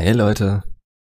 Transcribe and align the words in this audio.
Hey 0.00 0.12
Leute, 0.12 0.62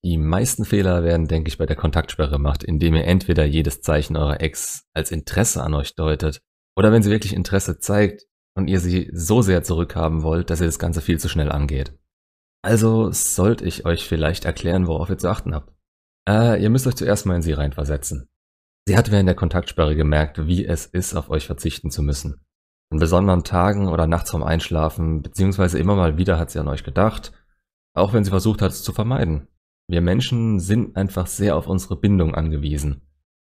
die 0.03 0.17
meisten 0.17 0.65
Fehler 0.65 1.05
werden, 1.05 1.29
denke 1.29 1.49
ich, 1.49 1.59
bei 1.59 1.67
der 1.67 1.77
Kontaktsperre 1.77 2.31
gemacht, 2.31 2.65
indem 2.65 2.95
ihr 2.95 3.05
entweder 3.05 3.45
jedes 3.45 3.83
Zeichen 3.83 4.17
eurer 4.17 4.41
Ex 4.41 4.89
als 4.95 5.11
Interesse 5.11 5.63
an 5.63 5.75
euch 5.75 5.97
deutet 5.97 6.41
oder 6.79 6.91
wenn 6.91 7.03
sie 7.03 7.11
wirklich 7.11 7.35
Interesse 7.35 7.79
zeigt 7.79 8.25
und 8.57 8.69
ihr 8.69 8.81
sie 8.81 9.11
so 9.13 9.43
sehr 9.43 9.63
zurückhaben 9.63 10.23
wollt, 10.23 10.49
dass 10.49 10.63
ihr 10.63 10.67
das 10.67 10.79
Ganze 10.79 11.03
viel 11.03 11.21
zu 11.21 11.29
schnell 11.29 11.53
angeht. 11.53 11.93
Also 12.63 13.13
sollte 13.13 13.67
ich 13.67 13.85
euch 13.85 14.09
vielleicht 14.09 14.47
erklären, 14.47 14.87
worauf 14.87 15.11
ihr 15.11 15.19
zu 15.19 15.29
achten 15.29 15.55
habt. 15.55 15.75
Äh, 16.27 16.63
ihr 16.63 16.71
müsst 16.71 16.87
euch 16.87 16.97
zuerst 16.97 17.27
mal 17.27 17.37
in 17.37 17.43
sie 17.43 17.53
reinversetzen. 17.53 18.31
Sie 18.89 18.97
hat 18.97 19.11
während 19.11 19.29
der 19.29 19.37
Kontaktsperre 19.37 19.95
gemerkt, 19.95 20.47
wie 20.47 20.65
es 20.65 20.87
ist, 20.87 21.15
auf 21.15 21.29
euch 21.29 21.45
verzichten 21.45 21.91
zu 21.91 22.01
müssen. 22.03 22.47
An 22.91 22.99
besonderen 22.99 23.45
Tagen 23.45 23.89
oder 23.89 24.07
nachts 24.07 24.31
vorm 24.31 24.43
Einschlafen, 24.43 25.21
beziehungsweise 25.21 25.79
immer 25.79 25.97
mal 25.97 26.17
wieder 26.17 26.39
hat 26.39 26.51
sie 26.51 26.59
an 26.59 26.69
euch 26.69 26.83
gedacht, 26.83 27.33
auch 27.95 28.13
wenn 28.13 28.25
sie 28.25 28.31
versucht 28.31 28.63
hat, 28.63 28.73
es 28.73 28.83
zu 28.83 28.93
vermeiden. 28.93 29.49
Wir 29.89 30.01
Menschen 30.01 30.61
sind 30.61 30.97
einfach 30.97 31.27
sehr 31.27 31.57
auf 31.57 31.67
unsere 31.67 31.97
Bindung 31.97 32.35
angewiesen. 32.35 33.03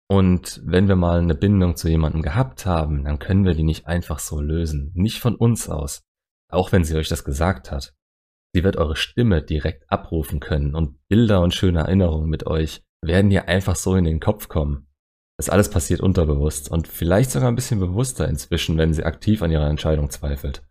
Und 0.08 0.60
wenn 0.64 0.88
wir 0.88 0.96
mal 0.96 1.20
eine 1.20 1.34
Bindung 1.34 1.76
zu 1.76 1.88
jemandem 1.88 2.22
gehabt 2.22 2.66
haben, 2.66 3.04
dann 3.04 3.18
können 3.18 3.44
wir 3.44 3.54
die 3.54 3.62
nicht 3.62 3.86
einfach 3.86 4.18
so 4.18 4.40
lösen. 4.40 4.92
Nicht 4.94 5.20
von 5.20 5.34
uns 5.34 5.68
aus. 5.68 6.02
Auch 6.50 6.72
wenn 6.72 6.84
sie 6.84 6.96
euch 6.96 7.08
das 7.08 7.24
gesagt 7.24 7.70
hat. 7.70 7.94
Sie 8.54 8.64
wird 8.64 8.76
eure 8.76 8.96
Stimme 8.96 9.42
direkt 9.42 9.90
abrufen 9.90 10.40
können 10.40 10.74
und 10.74 10.98
Bilder 11.08 11.40
und 11.40 11.54
schöne 11.54 11.80
Erinnerungen 11.80 12.28
mit 12.28 12.46
euch 12.46 12.82
werden 13.02 13.30
ihr 13.30 13.48
einfach 13.48 13.76
so 13.76 13.96
in 13.96 14.04
den 14.04 14.20
Kopf 14.20 14.48
kommen. 14.48 14.86
Das 15.38 15.48
alles 15.48 15.70
passiert 15.70 16.00
unterbewusst 16.00 16.70
und 16.70 16.86
vielleicht 16.86 17.30
sogar 17.30 17.48
ein 17.48 17.54
bisschen 17.54 17.80
bewusster 17.80 18.28
inzwischen, 18.28 18.76
wenn 18.76 18.92
sie 18.92 19.04
aktiv 19.04 19.42
an 19.42 19.50
ihrer 19.50 19.68
Entscheidung 19.68 20.10
zweifelt. 20.10 20.62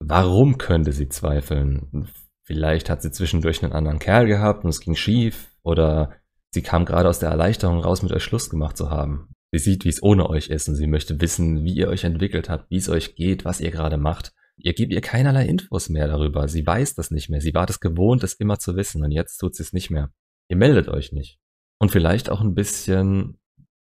Warum 0.00 0.58
könnte 0.58 0.92
sie 0.92 1.08
zweifeln? 1.08 2.08
Vielleicht 2.44 2.90
hat 2.90 3.02
sie 3.02 3.10
zwischendurch 3.10 3.62
einen 3.62 3.72
anderen 3.72 3.98
Kerl 3.98 4.26
gehabt 4.26 4.64
und 4.64 4.70
es 4.70 4.80
ging 4.80 4.94
schief 4.94 5.48
oder 5.62 6.12
sie 6.50 6.62
kam 6.62 6.84
gerade 6.84 7.08
aus 7.08 7.18
der 7.18 7.30
Erleichterung 7.30 7.80
raus, 7.80 8.02
mit 8.02 8.12
euch 8.12 8.22
Schluss 8.22 8.50
gemacht 8.50 8.76
zu 8.76 8.90
haben. 8.90 9.28
Sie 9.52 9.58
sieht, 9.58 9.84
wie 9.84 9.88
es 9.88 10.02
ohne 10.02 10.28
euch 10.28 10.48
ist 10.48 10.68
und 10.68 10.74
sie 10.74 10.86
möchte 10.86 11.20
wissen, 11.20 11.64
wie 11.64 11.74
ihr 11.74 11.88
euch 11.88 12.04
entwickelt 12.04 12.48
habt, 12.48 12.70
wie 12.70 12.76
es 12.76 12.88
euch 12.88 13.14
geht, 13.14 13.44
was 13.44 13.60
ihr 13.60 13.70
gerade 13.70 13.96
macht. 13.96 14.32
Ihr 14.56 14.74
gebt 14.74 14.92
ihr 14.92 15.00
keinerlei 15.00 15.46
Infos 15.46 15.88
mehr 15.88 16.06
darüber. 16.06 16.48
Sie 16.48 16.66
weiß 16.66 16.94
das 16.94 17.10
nicht 17.10 17.30
mehr. 17.30 17.40
Sie 17.40 17.54
war 17.54 17.66
das 17.66 17.80
gewohnt, 17.80 18.22
es 18.22 18.34
immer 18.34 18.58
zu 18.58 18.76
wissen 18.76 19.02
und 19.02 19.10
jetzt 19.10 19.38
tut 19.38 19.54
sie 19.54 19.62
es 19.62 19.72
nicht 19.72 19.90
mehr. 19.90 20.10
Ihr 20.48 20.56
meldet 20.56 20.88
euch 20.88 21.12
nicht. 21.12 21.38
Und 21.78 21.90
vielleicht 21.90 22.30
auch 22.30 22.40
ein 22.40 22.54
bisschen 22.54 23.38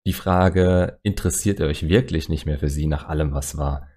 die 0.06 0.14
Frage, 0.14 1.00
interessiert 1.04 1.60
ihr 1.60 1.68
euch 1.68 1.88
wirklich 1.88 2.30
nicht 2.30 2.46
mehr 2.46 2.60
für 2.60 2.70
sie 2.70 2.88
nach 2.88 3.08
allem, 3.08 3.34
was 3.34 3.58
war? 3.58 3.88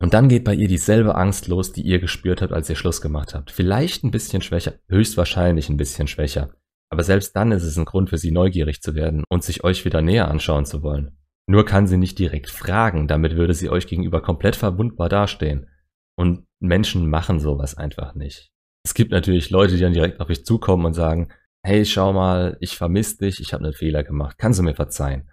Und 0.00 0.12
dann 0.12 0.28
geht 0.28 0.44
bei 0.44 0.54
ihr 0.54 0.68
dieselbe 0.68 1.14
Angst 1.14 1.48
los, 1.48 1.72
die 1.72 1.82
ihr 1.82 1.98
gespürt 1.98 2.42
habt, 2.42 2.52
als 2.52 2.68
ihr 2.68 2.76
Schluss 2.76 3.00
gemacht 3.00 3.34
habt. 3.34 3.50
Vielleicht 3.50 4.04
ein 4.04 4.10
bisschen 4.10 4.42
schwächer, 4.42 4.74
höchstwahrscheinlich 4.88 5.68
ein 5.68 5.76
bisschen 5.76 6.08
schwächer. 6.08 6.54
Aber 6.90 7.02
selbst 7.02 7.34
dann 7.36 7.52
ist 7.52 7.62
es 7.62 7.76
ein 7.76 7.86
Grund 7.86 8.10
für 8.10 8.18
sie 8.18 8.30
neugierig 8.30 8.82
zu 8.82 8.94
werden 8.94 9.24
und 9.28 9.42
sich 9.42 9.64
euch 9.64 9.84
wieder 9.84 10.02
näher 10.02 10.28
anschauen 10.28 10.66
zu 10.66 10.82
wollen. 10.82 11.18
Nur 11.46 11.64
kann 11.64 11.86
sie 11.86 11.96
nicht 11.96 12.18
direkt 12.18 12.50
fragen, 12.50 13.06
damit 13.06 13.36
würde 13.36 13.54
sie 13.54 13.68
euch 13.68 13.86
gegenüber 13.86 14.22
komplett 14.22 14.56
verwundbar 14.56 15.08
dastehen. 15.08 15.68
Und 16.16 16.44
Menschen 16.60 17.08
machen 17.08 17.40
sowas 17.40 17.76
einfach 17.76 18.14
nicht. 18.14 18.50
Es 18.84 18.94
gibt 18.94 19.10
natürlich 19.10 19.50
Leute, 19.50 19.74
die 19.74 19.80
dann 19.80 19.92
direkt 19.92 20.20
auf 20.20 20.28
euch 20.28 20.44
zukommen 20.44 20.84
und 20.84 20.94
sagen, 20.94 21.32
hey, 21.64 21.84
schau 21.84 22.12
mal, 22.12 22.56
ich 22.60 22.76
vermisse 22.76 23.18
dich, 23.18 23.40
ich 23.40 23.52
habe 23.52 23.64
einen 23.64 23.72
Fehler 23.72 24.04
gemacht, 24.04 24.36
kannst 24.38 24.58
du 24.58 24.62
mir 24.62 24.74
verzeihen? 24.74 25.28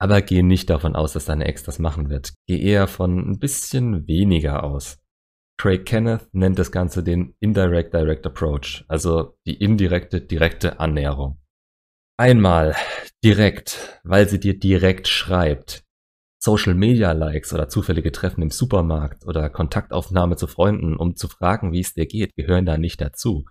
Aber 0.00 0.22
geh 0.22 0.42
nicht 0.42 0.70
davon 0.70 0.96
aus, 0.96 1.12
dass 1.12 1.26
deine 1.26 1.46
Ex 1.46 1.62
das 1.62 1.78
machen 1.78 2.10
wird. 2.10 2.34
Geh 2.46 2.60
eher 2.60 2.88
von 2.88 3.18
ein 3.18 3.38
bisschen 3.38 4.06
weniger 4.06 4.64
aus. 4.64 4.98
Craig 5.56 5.86
Kenneth 5.86 6.28
nennt 6.32 6.58
das 6.58 6.72
Ganze 6.72 7.02
den 7.02 7.34
Indirect 7.40 7.94
Direct 7.94 8.26
Approach, 8.26 8.84
also 8.88 9.36
die 9.46 9.54
indirekte, 9.54 10.20
direkte 10.20 10.80
Annäherung. 10.80 11.40
Einmal 12.16 12.74
direkt, 13.24 14.00
weil 14.04 14.28
sie 14.28 14.40
dir 14.40 14.58
direkt 14.58 15.08
schreibt. 15.08 15.84
Social 16.38 16.74
Media 16.74 17.12
Likes 17.12 17.54
oder 17.54 17.68
zufällige 17.68 18.12
Treffen 18.12 18.42
im 18.42 18.50
Supermarkt 18.50 19.24
oder 19.26 19.48
Kontaktaufnahme 19.48 20.36
zu 20.36 20.46
Freunden, 20.46 20.96
um 20.96 21.16
zu 21.16 21.28
fragen, 21.28 21.72
wie 21.72 21.80
es 21.80 21.94
dir 21.94 22.06
geht, 22.06 22.36
gehören 22.36 22.66
da 22.66 22.76
nicht 22.76 23.00
dazu. 23.00 23.46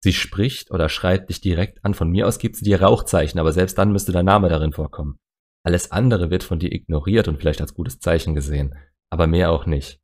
Sie 0.00 0.12
spricht 0.12 0.72
oder 0.72 0.88
schreibt 0.88 1.30
dich 1.30 1.40
direkt 1.40 1.84
an. 1.84 1.94
Von 1.94 2.10
mir 2.10 2.26
aus 2.26 2.38
gibt 2.38 2.56
sie 2.56 2.64
dir 2.64 2.82
Rauchzeichen, 2.82 3.38
aber 3.38 3.52
selbst 3.52 3.78
dann 3.78 3.92
müsste 3.92 4.10
dein 4.10 4.24
Name 4.24 4.48
darin 4.48 4.72
vorkommen. 4.72 5.18
Alles 5.64 5.92
andere 5.92 6.30
wird 6.30 6.42
von 6.42 6.58
dir 6.58 6.72
ignoriert 6.72 7.28
und 7.28 7.38
vielleicht 7.38 7.60
als 7.60 7.74
gutes 7.74 8.00
Zeichen 8.00 8.34
gesehen, 8.34 8.74
aber 9.10 9.26
mehr 9.26 9.50
auch 9.50 9.66
nicht. 9.66 10.00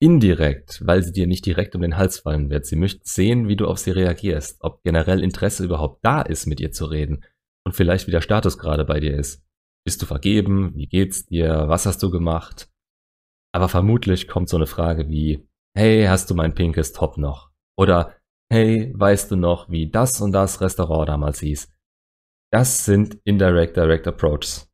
Indirekt, 0.00 0.82
weil 0.84 1.02
sie 1.02 1.12
dir 1.12 1.26
nicht 1.26 1.46
direkt 1.46 1.74
um 1.74 1.82
den 1.82 1.96
Hals 1.96 2.18
fallen 2.18 2.50
wird. 2.50 2.66
Sie 2.66 2.76
möchte 2.76 3.00
sehen, 3.04 3.48
wie 3.48 3.56
du 3.56 3.66
auf 3.66 3.78
sie 3.78 3.92
reagierst, 3.92 4.58
ob 4.60 4.82
generell 4.82 5.22
Interesse 5.22 5.64
überhaupt 5.64 6.04
da 6.04 6.20
ist, 6.20 6.46
mit 6.46 6.60
ihr 6.60 6.70
zu 6.70 6.84
reden 6.84 7.24
und 7.64 7.74
vielleicht 7.74 8.06
wie 8.06 8.10
der 8.10 8.20
Status 8.20 8.58
gerade 8.58 8.84
bei 8.84 9.00
dir 9.00 9.16
ist. 9.16 9.42
Bist 9.86 10.02
du 10.02 10.06
vergeben? 10.06 10.74
Wie 10.74 10.86
geht's 10.86 11.26
dir? 11.26 11.64
Was 11.68 11.86
hast 11.86 12.02
du 12.02 12.10
gemacht? 12.10 12.68
Aber 13.54 13.68
vermutlich 13.68 14.28
kommt 14.28 14.48
so 14.50 14.56
eine 14.56 14.66
Frage 14.66 15.08
wie, 15.08 15.48
hey, 15.74 16.04
hast 16.04 16.28
du 16.30 16.34
mein 16.34 16.54
pinkes 16.54 16.92
Top 16.92 17.16
noch? 17.16 17.50
Oder, 17.78 18.16
hey, 18.52 18.92
weißt 18.94 19.30
du 19.30 19.36
noch, 19.36 19.70
wie 19.70 19.90
das 19.90 20.20
und 20.20 20.32
das 20.32 20.60
Restaurant 20.60 21.08
damals 21.08 21.40
hieß? 21.40 21.72
Das 22.52 22.84
sind 22.84 23.18
Indirect 23.24 23.76
Direct 23.76 24.06
Approaches. 24.06 24.70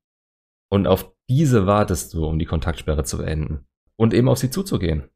Und 0.72 0.86
auf 0.86 1.12
diese 1.28 1.66
wartest 1.66 2.14
du, 2.14 2.24
um 2.24 2.38
die 2.38 2.46
Kontaktsperre 2.46 3.04
zu 3.04 3.18
beenden. 3.18 3.66
Und 3.96 4.14
eben 4.14 4.30
auf 4.30 4.38
sie 4.38 4.48
zuzugehen. 4.48 5.10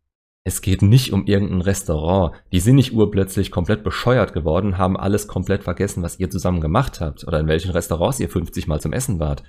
Es 0.44 0.60
geht 0.60 0.82
nicht 0.82 1.14
um 1.14 1.24
irgendein 1.24 1.62
Restaurant. 1.62 2.36
Die 2.52 2.60
sind 2.60 2.76
nicht 2.76 2.92
urplötzlich 2.92 3.50
komplett 3.50 3.82
bescheuert 3.82 4.34
geworden, 4.34 4.76
haben 4.76 4.98
alles 4.98 5.28
komplett 5.28 5.64
vergessen, 5.64 6.02
was 6.02 6.20
ihr 6.20 6.28
zusammen 6.28 6.60
gemacht 6.60 7.00
habt 7.00 7.26
oder 7.26 7.40
in 7.40 7.48
welchen 7.48 7.70
Restaurants 7.70 8.20
ihr 8.20 8.28
50 8.28 8.66
Mal 8.66 8.82
zum 8.82 8.92
Essen 8.92 9.18
wart. 9.18 9.44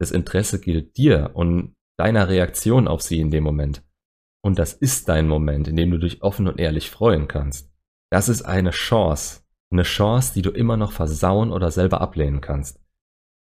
Das 0.00 0.10
Interesse 0.10 0.60
gilt 0.60 0.96
dir 0.96 1.30
und 1.34 1.76
deiner 1.96 2.28
Reaktion 2.28 2.88
auf 2.88 3.00
sie 3.00 3.20
in 3.20 3.30
dem 3.30 3.44
Moment. 3.44 3.84
Und 4.44 4.58
das 4.58 4.72
ist 4.72 5.08
dein 5.08 5.28
Moment, 5.28 5.68
in 5.68 5.76
dem 5.76 5.92
du 5.92 5.98
dich 5.98 6.24
offen 6.24 6.48
und 6.48 6.58
ehrlich 6.58 6.90
freuen 6.90 7.28
kannst. 7.28 7.70
Das 8.10 8.28
ist 8.28 8.42
eine 8.42 8.72
Chance. 8.72 9.42
Eine 9.70 9.84
Chance, 9.84 10.34
die 10.34 10.42
du 10.42 10.50
immer 10.50 10.76
noch 10.76 10.90
versauen 10.90 11.52
oder 11.52 11.70
selber 11.70 12.00
ablehnen 12.00 12.40
kannst. 12.40 12.80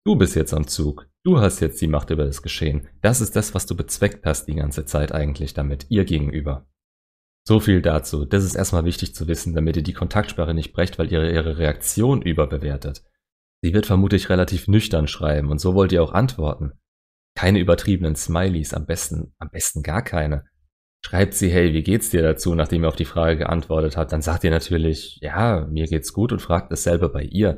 Du 0.07 0.15
bist 0.15 0.37
jetzt 0.37 0.53
am 0.53 0.67
Zug. 0.67 1.09
Du 1.25 1.41
hast 1.41 1.59
jetzt 1.59 1.81
die 1.81 1.89
Macht 1.89 2.11
über 2.11 2.23
das 2.23 2.41
Geschehen. 2.41 2.87
Das 3.01 3.19
ist 3.19 3.35
das, 3.35 3.53
was 3.53 3.65
du 3.65 3.75
bezweckt 3.75 4.25
hast 4.25 4.45
die 4.45 4.55
ganze 4.55 4.85
Zeit 4.85 5.11
eigentlich 5.11 5.53
damit, 5.53 5.87
ihr 5.89 6.05
gegenüber. 6.05 6.65
So 7.45 7.59
viel 7.59 7.81
dazu. 7.81 8.23
Das 8.23 8.45
ist 8.45 8.55
erstmal 8.55 8.85
wichtig 8.85 9.13
zu 9.13 9.27
wissen, 9.27 9.53
damit 9.53 9.75
ihr 9.75 9.83
die 9.83 9.91
Kontaktsperre 9.91 10.53
nicht 10.53 10.71
brecht, 10.71 10.97
weil 10.97 11.11
ihr 11.11 11.29
ihre 11.29 11.57
Reaktion 11.57 12.21
überbewertet. 12.21 13.03
Sie 13.61 13.73
wird 13.73 13.85
vermutlich 13.85 14.29
relativ 14.29 14.69
nüchtern 14.69 15.09
schreiben 15.09 15.51
und 15.51 15.59
so 15.59 15.75
wollt 15.75 15.91
ihr 15.91 16.01
auch 16.01 16.13
antworten. 16.13 16.71
Keine 17.35 17.59
übertriebenen 17.59 18.15
Smileys, 18.15 18.73
am 18.73 18.85
besten, 18.85 19.33
am 19.39 19.49
besten 19.49 19.83
gar 19.83 20.03
keine. 20.03 20.45
Schreibt 21.05 21.33
sie, 21.33 21.49
hey, 21.49 21.73
wie 21.73 21.83
geht's 21.83 22.11
dir 22.11 22.21
dazu, 22.21 22.55
nachdem 22.55 22.85
ihr 22.85 22.87
auf 22.87 22.95
die 22.95 23.03
Frage 23.03 23.39
geantwortet 23.39 23.97
habt, 23.97 24.13
dann 24.13 24.21
sagt 24.21 24.45
ihr 24.45 24.51
natürlich, 24.51 25.19
ja, 25.21 25.67
mir 25.69 25.85
geht's 25.87 26.13
gut 26.13 26.31
und 26.31 26.41
fragt 26.41 26.71
dasselbe 26.71 27.09
bei 27.09 27.23
ihr 27.23 27.57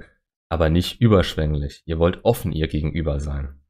aber 0.50 0.70
nicht 0.70 1.00
überschwänglich. 1.00 1.84
Ihr 1.86 2.00
wollt 2.00 2.26
offen 2.26 2.52
ihr 2.52 2.68
gegenüber 2.68 3.20
sein. 3.20 3.62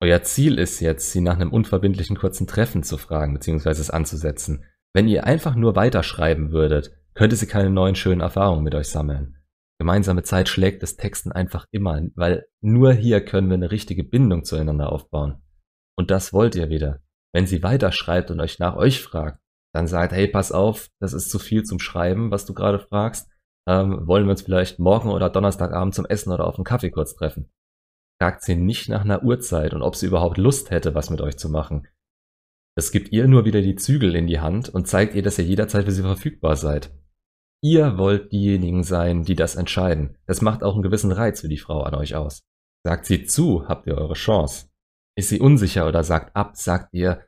Euer 0.00 0.22
Ziel 0.22 0.58
ist 0.58 0.78
jetzt, 0.80 1.10
sie 1.10 1.20
nach 1.20 1.36
einem 1.36 1.52
unverbindlichen 1.52 2.16
kurzen 2.16 2.46
Treffen 2.46 2.82
zu 2.82 2.98
fragen 2.98 3.34
bzw. 3.34 3.70
es 3.70 3.90
anzusetzen. 3.90 4.64
Wenn 4.92 5.08
ihr 5.08 5.24
einfach 5.24 5.56
nur 5.56 5.74
weiterschreiben 5.74 6.52
würdet, 6.52 6.92
könnte 7.14 7.34
sie 7.34 7.46
keine 7.46 7.70
neuen 7.70 7.96
schönen 7.96 8.20
Erfahrungen 8.20 8.62
mit 8.62 8.74
euch 8.74 8.88
sammeln. 8.88 9.36
Gemeinsame 9.80 10.22
Zeit 10.22 10.48
schlägt 10.48 10.82
das 10.82 10.96
Texten 10.96 11.32
einfach 11.32 11.66
immer, 11.70 12.00
weil 12.14 12.46
nur 12.60 12.92
hier 12.92 13.24
können 13.24 13.48
wir 13.48 13.54
eine 13.54 13.70
richtige 13.70 14.04
Bindung 14.04 14.44
zueinander 14.44 14.92
aufbauen. 14.92 15.42
Und 15.96 16.10
das 16.10 16.32
wollt 16.32 16.54
ihr 16.54 16.68
wieder. 16.68 17.00
Wenn 17.32 17.46
sie 17.46 17.62
weiterschreibt 17.62 18.30
und 18.30 18.40
euch 18.40 18.58
nach 18.58 18.76
euch 18.76 19.02
fragt, 19.02 19.40
dann 19.72 19.86
sagt, 19.86 20.12
hey, 20.12 20.28
pass 20.28 20.52
auf, 20.52 20.88
das 21.00 21.12
ist 21.12 21.30
zu 21.30 21.38
viel 21.38 21.62
zum 21.62 21.78
Schreiben, 21.78 22.30
was 22.30 22.46
du 22.46 22.54
gerade 22.54 22.78
fragst 22.78 23.28
ähm, 23.68 24.06
wollen 24.06 24.24
wir 24.24 24.30
uns 24.30 24.42
vielleicht 24.42 24.78
morgen 24.78 25.10
oder 25.10 25.28
Donnerstagabend 25.28 25.94
zum 25.94 26.06
Essen 26.06 26.32
oder 26.32 26.46
auf 26.46 26.56
einen 26.56 26.64
Kaffee 26.64 26.90
kurz 26.90 27.14
treffen. 27.14 27.50
Fragt 28.20 28.42
sie 28.42 28.56
nicht 28.56 28.88
nach 28.88 29.04
einer 29.04 29.22
Uhrzeit 29.22 29.74
und 29.74 29.82
ob 29.82 29.94
sie 29.94 30.06
überhaupt 30.06 30.38
Lust 30.38 30.70
hätte, 30.70 30.94
was 30.94 31.10
mit 31.10 31.20
euch 31.20 31.36
zu 31.36 31.50
machen. 31.50 31.86
Es 32.76 32.90
gibt 32.92 33.12
ihr 33.12 33.28
nur 33.28 33.44
wieder 33.44 33.60
die 33.60 33.76
Zügel 33.76 34.16
in 34.16 34.26
die 34.26 34.40
Hand 34.40 34.70
und 34.70 34.88
zeigt 34.88 35.14
ihr, 35.14 35.22
dass 35.22 35.38
ihr 35.38 35.44
jederzeit 35.44 35.84
für 35.84 35.92
sie 35.92 36.02
verfügbar 36.02 36.56
seid. 36.56 36.90
Ihr 37.62 37.98
wollt 37.98 38.32
diejenigen 38.32 38.84
sein, 38.84 39.24
die 39.24 39.34
das 39.34 39.54
entscheiden. 39.54 40.16
Das 40.26 40.40
macht 40.40 40.62
auch 40.62 40.74
einen 40.74 40.82
gewissen 40.82 41.12
Reiz 41.12 41.40
für 41.42 41.48
die 41.48 41.58
Frau 41.58 41.82
an 41.82 41.94
euch 41.94 42.14
aus. 42.14 42.42
Sagt 42.84 43.04
sie 43.04 43.24
zu, 43.24 43.68
habt 43.68 43.86
ihr 43.86 43.98
eure 43.98 44.14
Chance. 44.14 44.68
Ist 45.16 45.28
sie 45.28 45.40
unsicher 45.40 45.86
oder 45.86 46.04
sagt 46.04 46.34
ab, 46.36 46.52
sagt 46.56 46.94
ihr, 46.94 47.26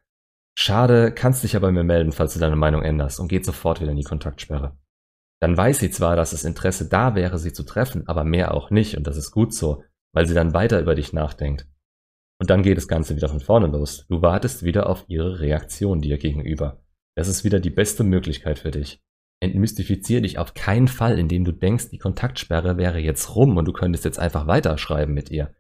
schade, 0.56 1.12
kannst 1.12 1.42
dich 1.42 1.52
ja 1.52 1.58
bei 1.58 1.72
mir 1.72 1.84
melden, 1.84 2.12
falls 2.12 2.34
du 2.34 2.40
deine 2.40 2.56
Meinung 2.56 2.82
änderst 2.82 3.18
und 3.20 3.28
geht 3.28 3.44
sofort 3.44 3.80
wieder 3.80 3.90
in 3.90 3.96
die 3.96 4.04
Kontaktsperre 4.04 4.78
dann 5.40 5.56
weiß 5.56 5.78
sie 5.78 5.90
zwar, 5.90 6.16
dass 6.16 6.30
das 6.30 6.44
Interesse 6.44 6.88
da 6.88 7.14
wäre, 7.14 7.38
sie 7.38 7.52
zu 7.52 7.62
treffen, 7.62 8.06
aber 8.06 8.24
mehr 8.24 8.54
auch 8.54 8.70
nicht 8.70 8.96
und 8.96 9.06
das 9.06 9.16
ist 9.16 9.30
gut 9.30 9.54
so, 9.54 9.82
weil 10.12 10.26
sie 10.26 10.34
dann 10.34 10.54
weiter 10.54 10.80
über 10.80 10.94
dich 10.94 11.12
nachdenkt. 11.12 11.66
Und 12.40 12.50
dann 12.50 12.62
geht 12.62 12.76
das 12.76 12.88
Ganze 12.88 13.16
wieder 13.16 13.28
von 13.28 13.40
vorne 13.40 13.66
los. 13.66 14.06
Du 14.08 14.22
wartest 14.22 14.62
wieder 14.62 14.88
auf 14.88 15.04
ihre 15.08 15.40
Reaktion 15.40 16.00
dir 16.00 16.16
gegenüber. 16.16 16.82
Das 17.14 17.28
ist 17.28 17.44
wieder 17.44 17.60
die 17.60 17.70
beste 17.70 18.04
Möglichkeit 18.04 18.58
für 18.58 18.70
dich. 18.70 19.02
entmystifizier 19.42 20.20
dich 20.20 20.36
auf 20.38 20.52
keinen 20.52 20.88
Fall, 20.88 21.18
indem 21.18 21.44
du 21.44 21.52
denkst, 21.52 21.88
die 21.88 21.98
Kontaktsperre 21.98 22.76
wäre 22.76 22.98
jetzt 22.98 23.34
rum 23.34 23.56
und 23.56 23.64
du 23.64 23.72
könntest 23.72 24.04
jetzt 24.04 24.18
einfach 24.18 24.46
weiterschreiben 24.46 25.14
mit 25.14 25.30
ihr. 25.30 25.54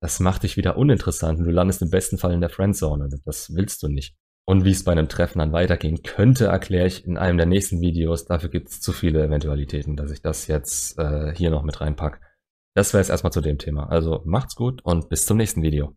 Das 0.00 0.20
macht 0.20 0.44
dich 0.44 0.56
wieder 0.56 0.76
uninteressant 0.76 1.40
und 1.40 1.44
du 1.46 1.50
landest 1.50 1.82
im 1.82 1.90
besten 1.90 2.16
Fall 2.16 2.32
in 2.32 2.40
der 2.40 2.50
Friendzone. 2.50 3.08
Das 3.24 3.52
willst 3.54 3.82
du 3.82 3.88
nicht. 3.88 4.16
Und 4.46 4.64
wie 4.64 4.72
es 4.72 4.84
bei 4.84 4.92
einem 4.92 5.08
Treffen 5.08 5.38
dann 5.38 5.52
weitergehen 5.52 6.02
könnte, 6.02 6.46
erkläre 6.46 6.86
ich 6.86 7.06
in 7.06 7.16
einem 7.16 7.38
der 7.38 7.46
nächsten 7.46 7.80
Videos. 7.80 8.26
Dafür 8.26 8.50
gibt 8.50 8.68
es 8.68 8.80
zu 8.80 8.92
viele 8.92 9.24
Eventualitäten, 9.24 9.96
dass 9.96 10.10
ich 10.10 10.20
das 10.20 10.46
jetzt 10.48 10.98
äh, 10.98 11.34
hier 11.34 11.50
noch 11.50 11.62
mit 11.62 11.80
reinpack. 11.80 12.20
Das 12.74 12.92
wäre 12.92 13.00
es 13.00 13.08
erstmal 13.08 13.32
zu 13.32 13.40
dem 13.40 13.58
Thema. 13.58 13.88
Also 13.88 14.20
macht's 14.24 14.54
gut 14.54 14.84
und 14.84 15.08
bis 15.08 15.24
zum 15.24 15.38
nächsten 15.38 15.62
Video. 15.62 15.94